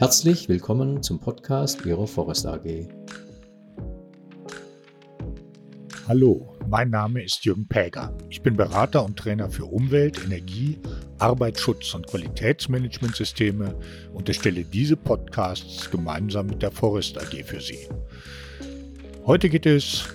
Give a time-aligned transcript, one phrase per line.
[0.00, 2.88] Herzlich willkommen zum Podcast Ihrer Forest AG.
[6.08, 8.16] Hallo, mein Name ist Jürgen Päger.
[8.30, 10.78] Ich bin Berater und Trainer für Umwelt, Energie,
[11.18, 13.78] Arbeitsschutz und Qualitätsmanagementsysteme
[14.14, 17.86] und erstelle diese Podcasts gemeinsam mit der Forest AG für Sie.
[19.26, 20.08] Heute geht es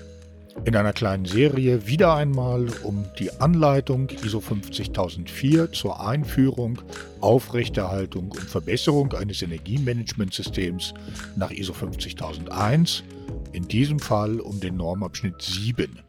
[0.64, 6.82] in einer kleinen Serie wieder einmal um die Anleitung ISO 50004 zur Einführung,
[7.22, 10.94] Aufrechterhaltung und Verbesserung eines Energiemanagementsystems
[11.36, 13.04] nach ISO 50001,
[13.52, 16.00] in diesem Fall um den Normabschnitt 7.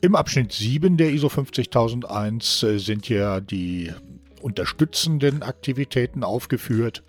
[0.00, 3.92] Im Abschnitt 7 der ISO 50001 äh, sind ja die
[4.38, 7.02] unterstützenden Aktivitäten aufgeführt,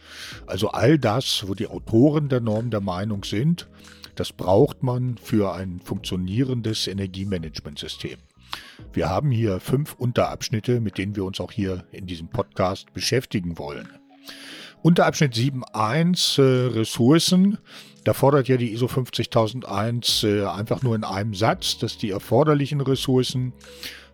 [0.47, 3.67] also all das, wo die Autoren der Norm der Meinung sind,
[4.15, 8.17] das braucht man für ein funktionierendes Energiemanagementsystem.
[8.91, 13.57] Wir haben hier fünf Unterabschnitte, mit denen wir uns auch hier in diesem Podcast beschäftigen
[13.57, 13.87] wollen.
[14.81, 17.57] Unterabschnitt 7.1 äh, Ressourcen.
[18.05, 22.81] Da fordert ja die ISO 50001 äh, einfach nur in einem Satz, dass die erforderlichen
[22.81, 23.53] Ressourcen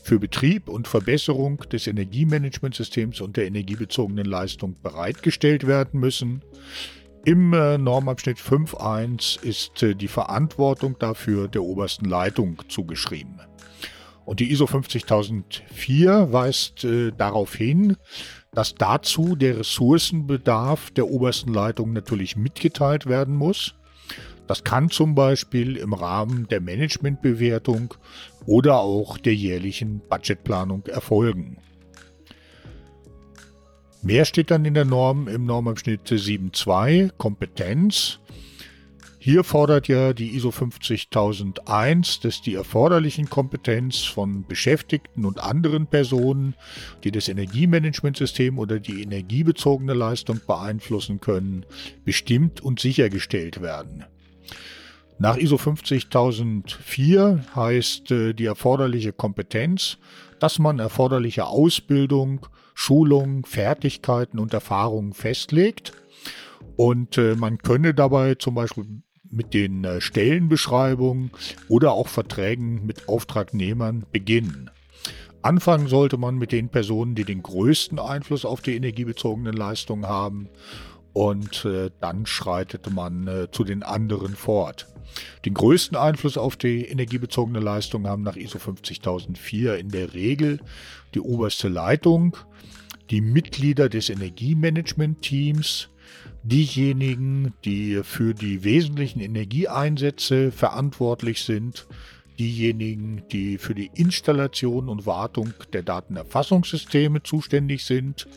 [0.06, 6.44] für Betrieb und Verbesserung des Energiemanagementsystems und der energiebezogenen Leistung bereitgestellt werden müssen.
[7.26, 13.40] Im äh, Normabschnitt 5.1 ist äh, die Verantwortung dafür der obersten Leitung zugeschrieben.
[14.26, 17.98] Und die ISO 50004 weist äh, darauf hin,
[18.54, 23.74] dass dazu der Ressourcenbedarf der obersten Leitung natürlich mitgeteilt werden muss.
[24.48, 27.94] Das kann zum Beispiel im Rahmen der Managementbewertung
[28.46, 31.58] oder auch der jährlichen Budgetplanung erfolgen.
[34.04, 38.20] Mehr steht dann in der Norm im Normabschnitt 7.2 Kompetenz.
[39.18, 46.54] Hier fordert ja die ISO 50001, dass die erforderlichen Kompetenz von Beschäftigten und anderen Personen,
[47.04, 51.66] die das Energiemanagementsystem oder die energiebezogene Leistung beeinflussen können,
[52.04, 54.06] bestimmt und sichergestellt werden.
[55.18, 59.98] Nach ISO 50004 heißt äh, die erforderliche Kompetenz,
[60.40, 65.94] dass man erforderliche Ausbildung, Schulung, Fertigkeiten und Erfahrungen festlegt.
[66.76, 68.86] Und äh, man könne dabei zum Beispiel
[69.32, 71.32] mit den äh, Stellenbeschreibungen
[71.70, 74.70] oder auch Verträgen mit Auftragnehmern beginnen.
[75.42, 80.50] Anfangen sollte man mit den Personen, die den größten Einfluss auf die energiebezogenen Leistungen haben
[81.16, 84.88] und äh, dann schreitet man äh, zu den anderen fort.
[85.46, 90.60] Den größten Einfluss auf die energiebezogene Leistung haben nach ISO 50004 in der Regel
[91.14, 92.36] die oberste Leitung,
[93.12, 95.88] die Mitglieder des Energiemanagement-Teams,
[96.44, 101.88] diejenigen, die für die wesentlichen Energieeinsätze verantwortlich sind,
[102.38, 108.28] diejenigen, die für die Installation und Wartung der Datenerfassungssysteme zuständig sind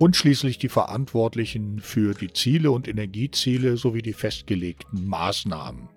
[0.00, 5.90] und schließlich die Verantwortlichen für die Ziele und Energieziele sowie die festgelegten Maßnahmen.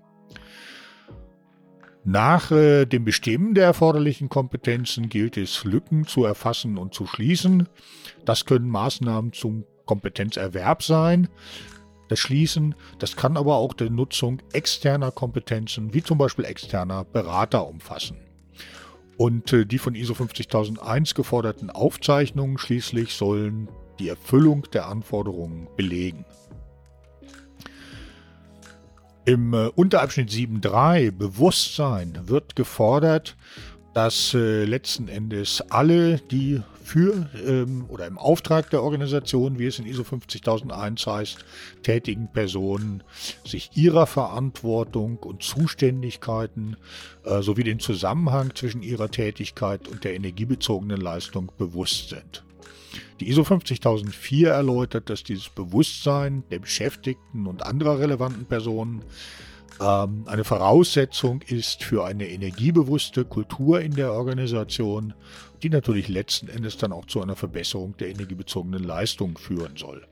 [2.03, 7.69] Nach äh, dem Bestimmen der erforderlichen Kompetenzen gilt es, Lücken zu erfassen und zu schließen.
[8.25, 11.30] Das können Maßnahmen zum Kompetenzerwerb sein.
[12.09, 17.66] Das Schließen, das kann aber auch die Nutzung externer Kompetenzen, wie zum Beispiel externer Berater,
[17.66, 18.18] umfassen.
[19.16, 26.26] Und äh, die von ISO 50001 geforderten Aufzeichnungen schließlich sollen die Erfüllung der Anforderungen belegen.
[29.26, 33.38] Im äh, Unterabschnitt 7.3 Bewusstsein wird gefordert,
[33.94, 39.80] dass äh, letzten Endes alle, die für ähm, oder im Auftrag der Organisation, wie es
[39.80, 41.46] in ISO 50001 heißt,
[41.84, 43.03] tätigen Personen
[43.46, 46.76] sich ihrer Verantwortung und Zuständigkeiten
[47.24, 52.44] äh, sowie den Zusammenhang zwischen ihrer Tätigkeit und der energiebezogenen Leistung bewusst sind.
[53.19, 59.03] Die ISO 50004 erläutert, dass dieses Bewusstsein der Beschäftigten und anderer relevanten Personen
[59.79, 65.14] ähm, eine Voraussetzung ist für eine energiebewusste Kultur in der Organisation,
[65.61, 70.05] die natürlich letzten Endes dann auch zu einer Verbesserung der energiebezogenen Leistung führen soll.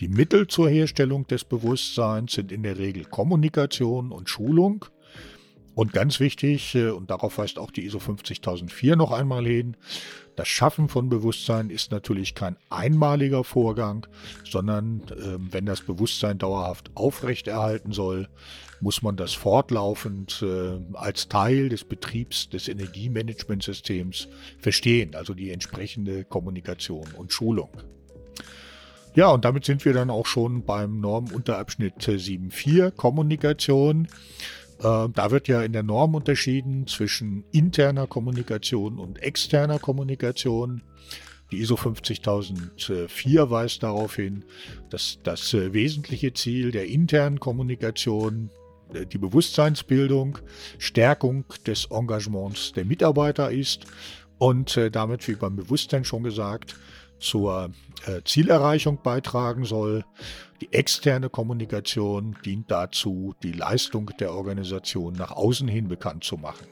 [0.00, 4.84] Die Mittel zur Herstellung des Bewusstseins sind in der Regel Kommunikation und Schulung.
[5.78, 9.76] Und ganz wichtig, äh, und darauf weist auch die ISO 50004 noch einmal hin,
[10.34, 14.04] das Schaffen von Bewusstsein ist natürlich kein einmaliger Vorgang,
[14.42, 18.28] sondern äh, wenn das Bewusstsein dauerhaft aufrechterhalten soll,
[18.80, 24.26] muss man das fortlaufend äh, als Teil des Betriebs des Energiemanagementsystems
[24.58, 27.70] verstehen, also die entsprechende Kommunikation und Schulung.
[29.14, 34.08] Ja, und damit sind wir dann auch schon beim Normunterabschnitt 7.4 Kommunikation.
[34.80, 40.82] Äh, da wird ja in der Norm unterschieden zwischen interner Kommunikation und externer Kommunikation.
[41.50, 44.44] Die ISO 50004 weist darauf hin,
[44.90, 48.50] dass das äh, wesentliche Ziel der internen Kommunikation
[48.92, 50.38] äh, die Bewusstseinsbildung,
[50.78, 53.86] Stärkung des Engagements der Mitarbeiter ist
[54.38, 56.76] und damit, wie beim Bewusstsein schon gesagt,
[57.18, 57.70] zur
[58.24, 60.04] Zielerreichung beitragen soll.
[60.60, 66.66] Die externe Kommunikation dient dazu, die Leistung der Organisation nach außen hin bekannt zu machen.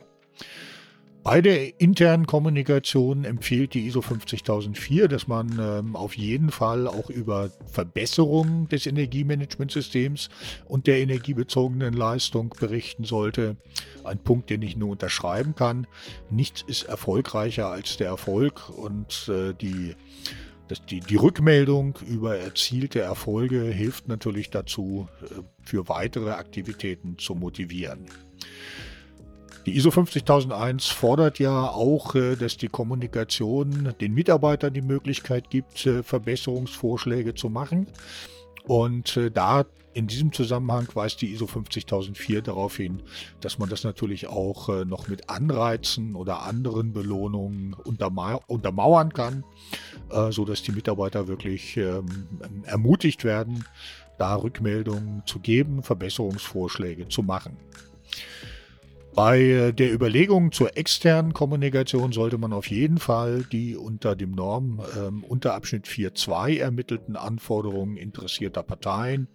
[1.27, 7.11] Bei der internen Kommunikation empfiehlt die ISO 50004, dass man ähm, auf jeden Fall auch
[7.11, 10.29] über Verbesserungen des Energiemanagementsystems
[10.67, 13.57] und der energiebezogenen Leistung berichten sollte.
[14.05, 15.89] Ein Punkt, den ich nur unterschreiben kann.
[16.31, 19.97] Nichts ist erfolgreicher als der Erfolg und äh, die
[20.69, 27.35] das, die, die Rückmeldung über erzielte Erfolge hilft natürlich dazu, äh, für weitere Aktivitäten zu
[27.35, 28.07] motivieren.
[29.67, 35.85] Die ISO 50001 fordert ja auch, äh, dass die Kommunikation den Mitarbeitern die Möglichkeit gibt,
[35.87, 37.89] äh, Verbesserungsvorschläge zu machen.
[38.63, 43.03] Und äh, da in diesem Zusammenhang weist die ISO 50004 darauf hin,
[43.41, 49.43] dass man das natürlich auch noch mit Anreizen oder anderen Belohnungen untermauern kann,
[50.29, 52.29] sodass die Mitarbeiter wirklich ähm,
[52.65, 53.65] ermutigt werden,
[54.19, 57.57] da Rückmeldungen zu geben, Verbesserungsvorschläge zu machen.
[59.17, 64.33] Bei äh, der Überlegung zur externen Kommunikation sollte man auf jeden Fall die unter dem
[64.33, 69.29] Norm ähm, unter Abschnitt 4.2 ermittelten Anforderungen interessierter Parteien,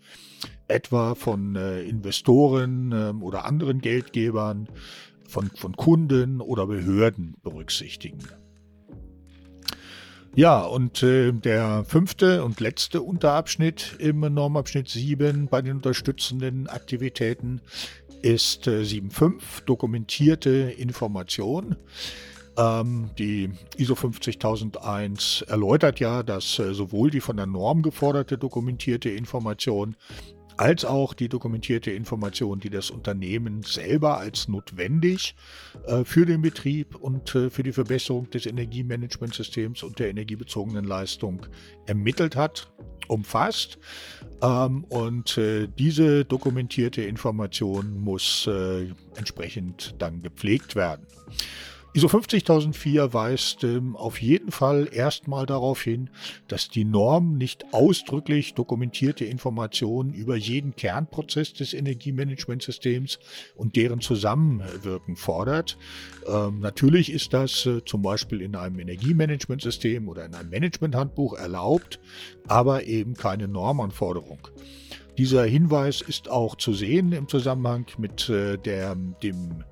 [0.67, 4.69] etwa von äh, Investoren äh, oder anderen Geldgebern,
[5.27, 8.19] von, von Kunden oder Behörden berücksichtigen.
[10.33, 17.59] Ja, und äh, der fünfte und letzte Unterabschnitt im Normabschnitt 7 bei den unterstützenden Aktivitäten
[18.21, 21.75] ist äh, 7.5 dokumentierte Information.
[22.57, 29.09] Ähm, die ISO 50001 erläutert ja, dass äh, sowohl die von der Norm geforderte dokumentierte
[29.09, 29.95] Information
[30.61, 35.33] als auch die dokumentierte Information, die das Unternehmen selber als notwendig
[35.87, 41.47] äh, für den Betrieb und äh, für die Verbesserung des Energiemanagementsystems und der energiebezogenen Leistung
[41.87, 42.71] ermittelt hat,
[43.07, 43.79] umfasst.
[44.43, 48.85] Ähm, und äh, diese dokumentierte Information muss äh,
[49.15, 51.07] entsprechend dann gepflegt werden.
[51.93, 56.09] ISO 50004 weist ähm, auf jeden Fall erstmal darauf hin,
[56.47, 63.19] dass die Norm nicht ausdrücklich dokumentierte Informationen über jeden Kernprozess des Energiemanagementsystems
[63.57, 65.77] und deren Zusammenwirken fordert.
[66.27, 71.99] Ähm, natürlich ist das äh, zum Beispiel in einem Energiemanagementsystem oder in einem Managementhandbuch erlaubt,
[72.47, 74.47] aber eben keine Normanforderung.
[75.17, 79.63] Dieser Hinweis ist auch zu sehen im Zusammenhang mit äh, der, dem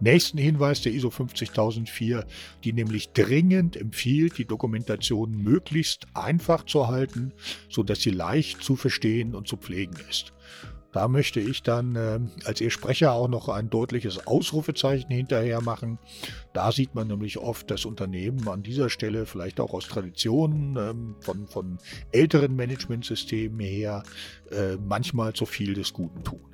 [0.00, 2.24] nächsten Hinweis der ISO 50004,
[2.62, 7.32] die nämlich dringend empfiehlt, die Dokumentation möglichst einfach zu halten,
[7.68, 10.32] sodass sie leicht zu verstehen und zu pflegen ist.
[10.94, 15.98] Da möchte ich dann äh, als Ihr Sprecher auch noch ein deutliches Ausrufezeichen hinterher machen.
[16.52, 21.16] Da sieht man nämlich oft, dass Unternehmen an dieser Stelle vielleicht auch aus Traditionen ähm,
[21.18, 21.78] von, von
[22.12, 24.04] älteren Managementsystemen her
[24.52, 26.53] äh, manchmal zu viel des Guten tun.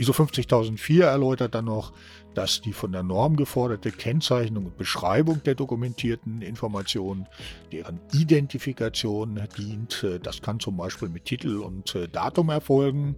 [0.00, 1.92] ISO 50004 erläutert dann noch,
[2.32, 7.26] dass die von der Norm geforderte Kennzeichnung und Beschreibung der dokumentierten Informationen,
[7.70, 13.14] deren Identifikation dient, äh, das kann zum Beispiel mit Titel und äh, Datum erfolgen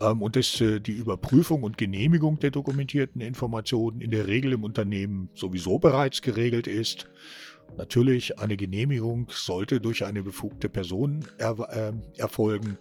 [0.00, 4.64] ähm, und dass äh, die Überprüfung und Genehmigung der dokumentierten Informationen in der Regel im
[4.64, 7.08] Unternehmen sowieso bereits geregelt ist.
[7.76, 12.78] Natürlich, eine Genehmigung sollte durch eine befugte Person er, äh, erfolgen.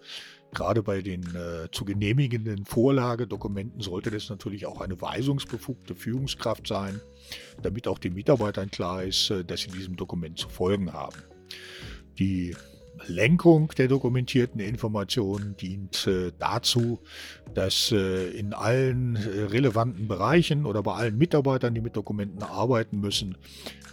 [0.53, 6.99] Gerade bei den äh, zu genehmigenden Vorlagedokumenten sollte das natürlich auch eine weisungsbefugte Führungskraft sein,
[7.61, 11.17] damit auch den Mitarbeitern klar ist, äh, dass sie diesem Dokument zu folgen haben.
[12.17, 12.55] Die
[13.07, 16.99] Lenkung der dokumentierten Informationen dient äh, dazu,
[17.53, 22.99] dass äh, in allen äh, relevanten Bereichen oder bei allen Mitarbeitern, die mit Dokumenten arbeiten
[22.99, 23.37] müssen,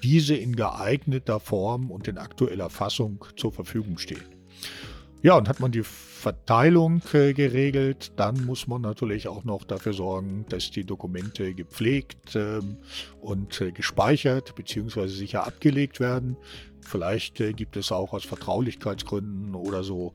[0.02, 4.25] diese in geeigneter Form und in aktueller Fassung zur Verfügung stehen.
[5.22, 5.82] Ja, und hat man die
[6.26, 12.35] Verteilung äh, geregelt, dann muss man natürlich auch noch dafür sorgen, dass die Dokumente gepflegt
[12.35, 12.78] ähm,
[13.21, 15.06] und äh, gespeichert bzw.
[15.06, 16.37] sicher abgelegt werden.
[16.80, 20.14] Vielleicht äh, gibt es auch aus Vertraulichkeitsgründen oder so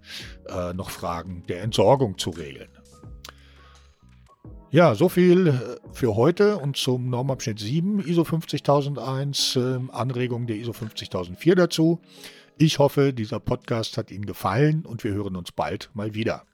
[0.73, 2.67] noch Fragen der Entsorgung zu regeln.
[4.69, 10.73] Ja, so viel für heute und zum Normabschnitt 7 ISO 50001, äh, Anregung der ISO
[10.73, 12.01] 50004 dazu.
[12.63, 16.45] Ich hoffe, dieser Podcast hat Ihnen gefallen und wir hören uns bald mal wieder.